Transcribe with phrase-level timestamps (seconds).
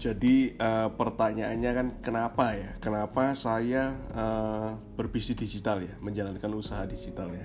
[0.00, 2.72] Jadi uh, pertanyaannya kan kenapa ya?
[2.80, 7.44] Kenapa saya uh, berbisnis digital ya, menjalankan usaha digital ya?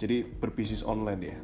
[0.00, 1.38] Jadi berbisnis online ya.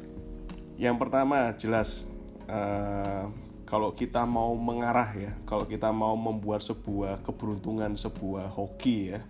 [0.89, 2.01] Yang pertama jelas
[2.49, 3.29] uh,
[3.69, 9.21] kalau kita mau mengarah ya, kalau kita mau membuat sebuah keberuntungan, sebuah hoki ya,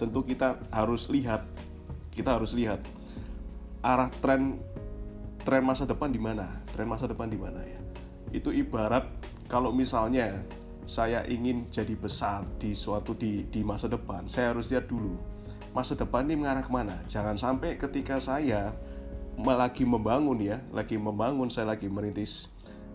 [0.00, 1.44] tentu kita harus lihat,
[2.16, 2.80] kita harus lihat
[3.84, 4.56] arah tren
[5.44, 7.76] tren masa depan di mana, tren masa depan di mana ya.
[8.32, 9.04] Itu ibarat
[9.48, 10.44] kalau misalnya
[10.84, 15.16] saya ingin jadi besar di suatu di di masa depan, saya harus lihat dulu
[15.74, 16.94] masa depan ini mengarah ke mana.
[17.10, 18.70] Jangan sampai ketika saya
[19.34, 22.46] lagi membangun ya, lagi membangun, saya lagi merintis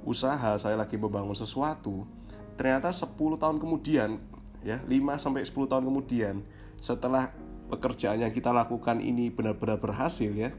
[0.07, 2.07] usaha, saya lagi membangun sesuatu,
[2.55, 4.15] ternyata 10 tahun kemudian
[4.63, 6.35] ya, 5 sampai 10 tahun kemudian
[6.79, 7.35] setelah
[7.67, 10.55] pekerjaan yang kita lakukan ini benar-benar berhasil ya,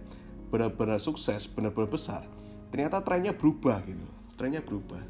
[0.52, 2.28] benar-benar sukses, benar-benar besar,
[2.68, 4.04] ternyata trennya berubah gitu.
[4.36, 5.00] Trennya berubah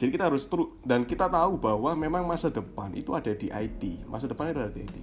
[0.00, 4.08] jadi kita harus terus dan kita tahu bahwa memang masa depan itu ada di IT.
[4.08, 4.98] Masa depan itu ada di IT.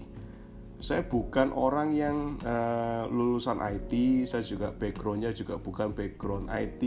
[0.81, 6.81] Saya bukan orang yang uh, lulusan IT, saya juga backgroundnya juga bukan background IT.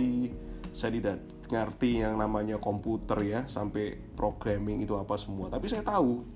[0.75, 1.22] Saya tidak
[1.55, 5.47] ngerti yang namanya komputer ya, sampai programming itu apa semua.
[5.47, 6.27] Tapi saya tahu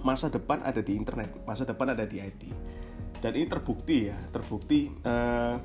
[0.00, 2.48] masa depan ada di internet, masa depan ada di IT.
[3.20, 5.60] Dan ini terbukti ya, terbukti uh,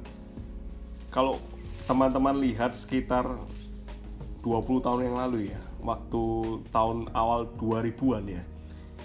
[1.16, 1.40] kalau
[1.88, 3.40] teman-teman lihat sekitar
[4.42, 6.23] 20 tahun yang lalu ya waktu
[6.72, 8.44] tahun awal 2000-an ya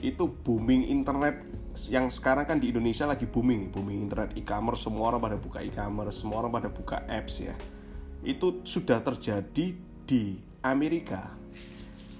[0.05, 1.43] itu booming internet
[1.91, 6.23] yang sekarang kan di Indonesia lagi booming booming internet e-commerce semua orang pada buka e-commerce
[6.23, 7.55] semua orang pada buka apps ya.
[8.23, 10.23] Itu sudah terjadi di
[10.63, 11.35] Amerika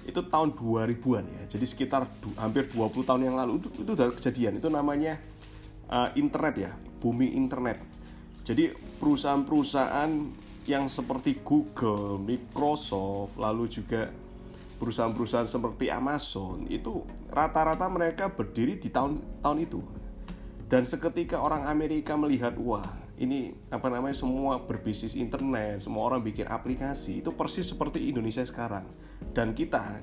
[0.05, 2.05] itu tahun 2000-an ya jadi sekitar
[2.37, 5.17] hampir 20 tahun yang lalu itu itu udah kejadian itu namanya
[5.89, 7.81] uh, internet ya booming internet.
[8.45, 8.69] Jadi
[9.01, 10.09] perusahaan-perusahaan
[10.65, 14.09] yang seperti Google, Microsoft, lalu juga
[14.81, 19.81] perusahaan-perusahaan seperti Amazon itu rata-rata mereka berdiri di tahun-tahun itu.
[20.65, 22.85] Dan seketika orang Amerika melihat wah
[23.21, 28.89] ini apa namanya semua berbisnis internet, semua orang bikin aplikasi itu persis seperti Indonesia sekarang.
[29.31, 30.01] Dan kita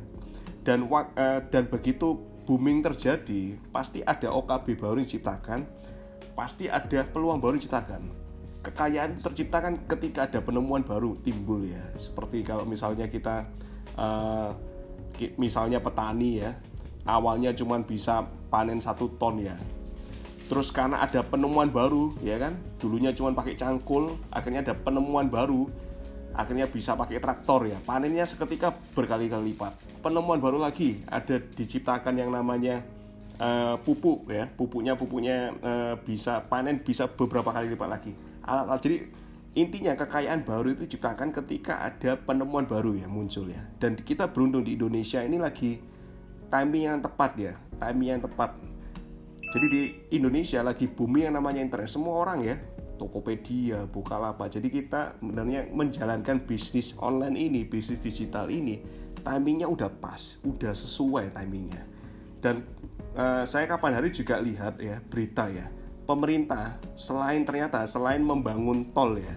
[0.62, 2.16] dan uh, dan begitu
[2.46, 5.66] booming terjadi, pasti ada OKB baru diciptakan,
[6.38, 8.31] pasti ada peluang baru diciptakan
[8.62, 11.82] kekayaan terciptakan ketika ada penemuan baru timbul ya.
[11.98, 13.50] Seperti kalau misalnya kita
[13.98, 14.54] uh,
[15.36, 16.54] misalnya petani ya
[17.04, 19.58] awalnya cuma bisa panen satu ton ya.
[20.46, 22.54] Terus karena ada penemuan baru ya kan?
[22.78, 25.66] Dulunya cuma pakai cangkul akhirnya ada penemuan baru
[26.32, 27.76] akhirnya bisa pakai traktor ya.
[27.82, 29.74] Panennya seketika berkali-kali lipat.
[30.00, 32.78] Penemuan baru lagi ada diciptakan yang namanya
[33.42, 34.46] uh, pupuk ya.
[34.46, 38.14] Pupuknya pupuknya uh, bisa panen bisa beberapa kali lipat lagi
[38.46, 38.96] alat-alat jadi
[39.52, 44.64] intinya kekayaan baru itu diciptakan ketika ada penemuan baru ya muncul ya dan kita beruntung
[44.64, 45.80] di Indonesia ini lagi
[46.48, 48.56] timing yang tepat ya timing yang tepat
[49.52, 49.82] jadi di
[50.16, 52.56] Indonesia lagi bumi yang namanya internet semua orang ya
[53.02, 54.46] Tokopedia, Bukalapak.
[54.46, 58.78] Jadi kita sebenarnya menjalankan bisnis online ini, bisnis digital ini,
[59.26, 61.82] timingnya udah pas, udah sesuai timingnya.
[62.38, 62.62] Dan
[63.18, 65.66] uh, saya kapan hari juga lihat ya berita ya,
[66.04, 69.34] pemerintah selain ternyata selain membangun tol ya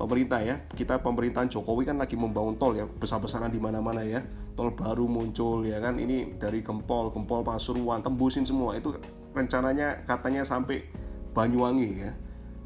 [0.00, 4.24] pemerintah ya kita pemerintahan Jokowi kan lagi membangun tol ya besar-besaran di mana-mana ya.
[4.56, 8.80] Tol baru muncul ya kan ini dari Gempol Gempol Pasuruan tembusin semua.
[8.80, 8.96] Itu
[9.36, 10.88] rencananya katanya sampai
[11.36, 12.16] Banyuwangi ya.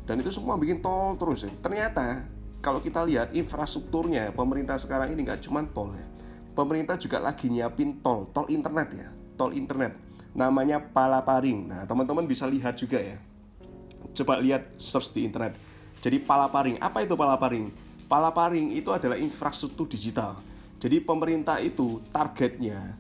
[0.07, 1.51] Dan itu semua bikin tol terus ya.
[1.59, 2.23] Ternyata
[2.63, 6.07] kalau kita lihat infrastrukturnya pemerintah sekarang ini nggak cuma tol ya.
[6.55, 9.99] Pemerintah juga lagi nyiapin tol tol internet ya tol internet.
[10.39, 11.67] Namanya Palaparing.
[11.67, 13.19] Nah teman-teman bisa lihat juga ya
[14.13, 15.57] coba lihat search di internet.
[16.05, 17.73] Jadi palaparing, apa itu palaparing?
[18.05, 20.37] Palaparing itu adalah infrastruktur digital.
[20.77, 22.93] Jadi pemerintah itu targetnya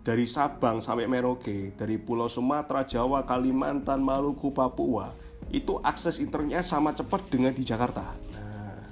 [0.00, 5.12] dari Sabang sampai Merauke, dari Pulau Sumatera, Jawa, Kalimantan, Maluku, Papua,
[5.50, 8.14] itu akses internetnya sama cepat dengan di Jakarta.
[8.32, 8.86] Nah,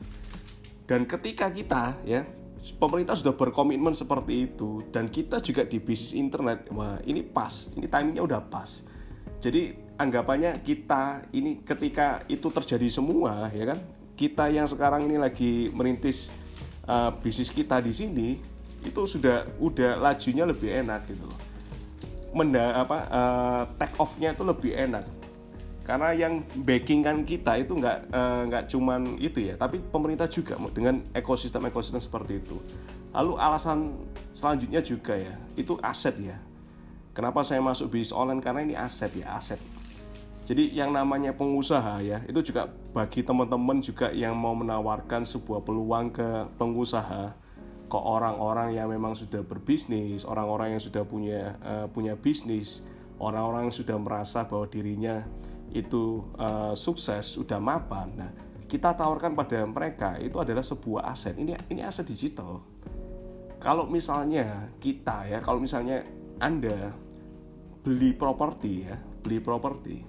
[0.84, 2.26] dan ketika kita ya
[2.76, 7.86] pemerintah sudah berkomitmen seperti itu dan kita juga di bisnis internet, wah ini pas, ini
[7.88, 8.84] timingnya udah pas.
[9.40, 13.78] Jadi anggapannya kita ini ketika itu terjadi semua ya kan?
[14.14, 16.30] Kita yang sekarang ini lagi merintis
[16.86, 18.28] uh, bisnis kita di sini
[18.84, 21.24] itu sudah udah lajunya lebih enak gitu
[22.34, 25.06] Menda apa uh, take off-nya itu lebih enak.
[25.86, 30.58] Karena yang backing kan kita itu nggak uh, nggak cuman itu ya tapi pemerintah juga
[30.74, 32.58] dengan ekosistem ekosistem seperti itu.
[33.14, 33.94] Lalu alasan
[34.34, 36.34] selanjutnya juga ya itu aset ya
[37.14, 39.62] kenapa saya masuk bisnis online karena ini aset ya aset
[40.44, 46.12] jadi yang namanya pengusaha ya itu juga bagi teman-teman juga yang mau menawarkan sebuah peluang
[46.12, 47.44] ke pengusaha
[47.88, 52.82] ke orang-orang yang memang sudah berbisnis, orang-orang yang sudah punya uh, punya bisnis,
[53.22, 55.22] orang-orang yang sudah merasa bahwa dirinya
[55.70, 58.10] itu uh, sukses, sudah mapan.
[58.18, 58.30] Nah,
[58.66, 61.38] kita tawarkan pada mereka itu adalah sebuah aset.
[61.38, 62.66] Ini ini aset digital.
[63.62, 66.02] Kalau misalnya kita ya, kalau misalnya
[66.42, 66.92] Anda
[67.84, 70.00] beli properti ya, beli properti.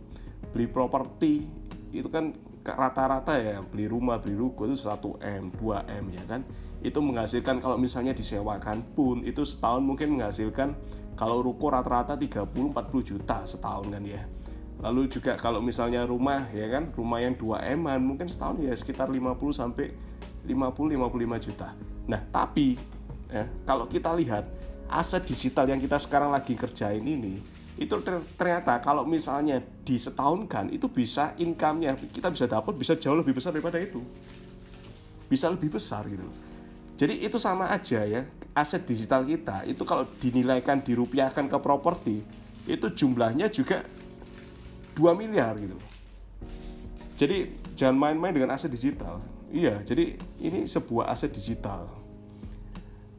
[0.56, 1.44] Beli properti
[1.92, 2.31] itu kan
[2.66, 6.42] rata-rata ya beli rumah beli ruko itu 1 m 2 m ya kan.
[6.80, 10.74] Itu menghasilkan kalau misalnya disewakan pun itu setahun mungkin menghasilkan
[11.19, 12.72] kalau ruko rata-rata 30-40
[13.04, 14.24] juta setahun kan ya.
[14.80, 19.12] Lalu juga kalau misalnya rumah ya kan rumah yang 2 m mungkin setahun ya sekitar
[19.12, 19.92] 50 sampai
[20.48, 21.75] 50-55 juta.
[22.07, 22.80] Nah tapi
[23.27, 24.48] ya, kalau kita lihat
[24.88, 27.92] aset digital yang kita sekarang lagi kerjain ini itu
[28.39, 33.77] ternyata kalau misalnya disetahunkan itu bisa income-nya kita bisa dapat bisa jauh lebih besar daripada
[33.80, 34.00] itu.
[35.25, 36.25] Bisa lebih besar gitu
[36.95, 38.24] jadi itu sama aja ya
[38.56, 42.24] aset digital kita itu kalau dinilaikan dirupiahkan ke properti
[42.66, 43.83] itu jumlahnya juga
[44.95, 45.75] 2 miliar gitu
[47.19, 49.24] jadi jangan main-main dengan aset digital.
[49.48, 51.88] Iya jadi ini sebuah aset digital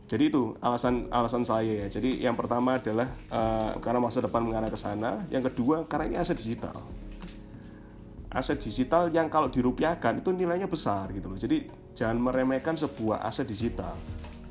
[0.07, 1.87] jadi itu alasan alasan saya ya.
[1.91, 5.27] Jadi yang pertama adalah uh, karena masa depan mengarah ke sana.
[5.35, 6.79] Yang kedua karena ini aset digital.
[8.31, 11.39] Aset digital yang kalau dirupiahkan itu nilainya besar gitu loh.
[11.39, 11.67] Jadi
[11.99, 13.99] jangan meremehkan sebuah aset digital.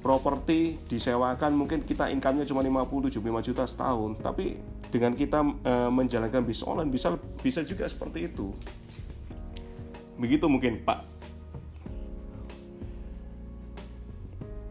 [0.04, 4.60] Properti disewakan mungkin kita income-nya cuma 50 75 juta setahun, tapi
[4.92, 8.52] dengan kita uh, menjalankan bisnis online bisa bisa juga seperti itu.
[10.20, 11.00] Begitu mungkin, Pak.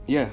[0.06, 0.28] Ya,